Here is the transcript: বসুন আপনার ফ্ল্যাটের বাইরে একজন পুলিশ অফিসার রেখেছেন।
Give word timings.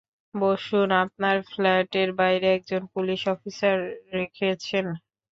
বসুন 0.33 0.89
আপনার 1.03 1.35
ফ্ল্যাটের 1.49 2.09
বাইরে 2.19 2.47
একজন 2.57 2.81
পুলিশ 2.93 3.21
অফিসার 3.33 3.77
রেখেছেন। 4.13 4.85